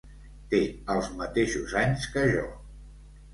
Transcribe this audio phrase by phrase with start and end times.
[0.53, 0.61] Té
[0.93, 2.49] els mateixos anys que jo.